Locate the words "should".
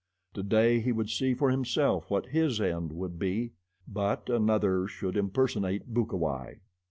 4.87-5.15